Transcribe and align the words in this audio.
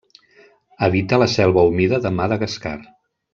Habita 0.87 1.19
la 1.23 1.27
selva 1.33 1.67
humida 1.73 2.01
de 2.07 2.13
Madagascar. 2.21 2.75